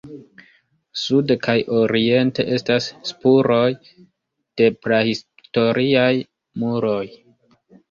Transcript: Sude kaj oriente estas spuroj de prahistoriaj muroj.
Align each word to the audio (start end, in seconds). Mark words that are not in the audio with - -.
Sude 1.01 1.35
kaj 1.47 1.53
oriente 1.79 2.45
estas 2.55 2.87
spuroj 3.11 3.61
de 3.93 4.73
prahistoriaj 4.89 6.11
muroj. 6.65 7.07